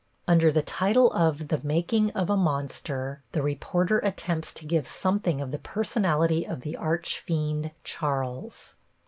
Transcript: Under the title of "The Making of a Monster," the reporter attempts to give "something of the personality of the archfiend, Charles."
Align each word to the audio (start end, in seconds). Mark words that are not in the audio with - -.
Under 0.27 0.51
the 0.51 0.63
title 0.63 1.11
of 1.13 1.49
"The 1.49 1.61
Making 1.63 2.09
of 2.13 2.27
a 2.27 2.35
Monster," 2.35 3.21
the 3.33 3.43
reporter 3.43 3.99
attempts 3.99 4.51
to 4.55 4.65
give 4.65 4.87
"something 4.87 5.39
of 5.39 5.51
the 5.51 5.59
personality 5.59 6.43
of 6.43 6.61
the 6.61 6.75
archfiend, 6.79 7.69
Charles." 7.83 8.73